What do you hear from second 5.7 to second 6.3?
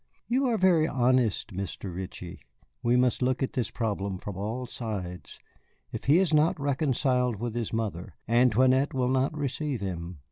If he